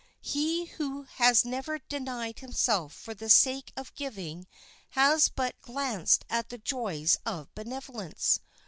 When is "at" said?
6.27-6.49